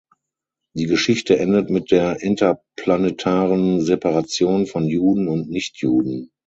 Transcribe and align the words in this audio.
Die 0.75 0.85
Geschichte 0.87 1.37
endet 1.37 1.69
mit 1.69 1.91
der 1.91 2.23
interplanetaren 2.23 3.81
Separation 3.81 4.65
von 4.65 4.87
Juden 4.87 5.27
und 5.27 5.47
Nichtjuden. 5.51 6.31